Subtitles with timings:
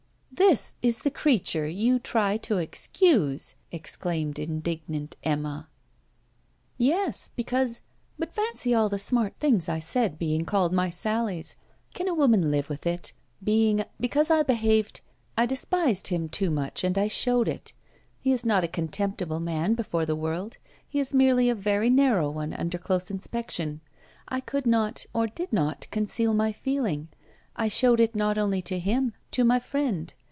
[0.33, 5.67] 'This is the creature you try to excuse!' exclaimed indignant Emma.
[6.79, 7.81] 'Yes, because
[8.17, 11.55] but fancy all the smart things I said being called my "sallies"!
[11.93, 13.13] can a woman live with it?
[13.43, 15.01] because I behaved...
[15.37, 17.73] I despised him too much, and I showed it.
[18.19, 20.57] He is not a contemptible man before the world;
[20.89, 23.79] he is merely a very narrow one under close inspection.
[24.27, 27.09] I could not or did not conceal my feeling.
[27.55, 30.11] I showed it not only to him, to my friend.